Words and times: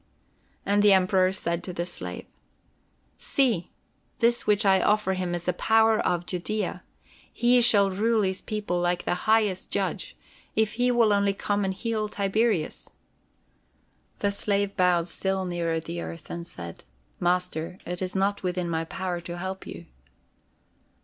And 0.65 0.81
the 0.81 0.93
Emperor 0.93 1.31
said 1.31 1.63
to 1.63 1.73
the 1.73 1.85
slave: 1.85 2.25
"See! 3.17 3.69
This 4.17 4.47
which 4.47 4.65
I 4.65 4.81
offer 4.81 5.13
him 5.13 5.35
is 5.35 5.45
the 5.45 5.53
power 5.53 6.03
over 6.03 6.23
Judea. 6.25 6.81
He 7.31 7.61
shall 7.61 7.91
rule 7.91 8.23
his 8.23 8.41
people 8.41 8.79
like 8.79 9.03
the 9.03 9.13
highest 9.29 9.69
judge, 9.69 10.17
if 10.55 10.71
he 10.73 10.89
will 10.89 11.13
only 11.13 11.35
come 11.35 11.63
and 11.63 11.71
heal 11.75 12.09
Tiberius!" 12.09 12.89
The 14.17 14.31
slave 14.31 14.75
bowed 14.75 15.07
still 15.07 15.45
nearer 15.45 15.79
the 15.79 16.01
earth, 16.01 16.31
and 16.31 16.47
said: 16.47 16.83
"Master, 17.19 17.77
it 17.85 18.01
is 18.01 18.15
not 18.15 18.41
within 18.41 18.71
my 18.71 18.85
power 18.85 19.19
to 19.21 19.37
help 19.37 19.67
you." 19.67 19.85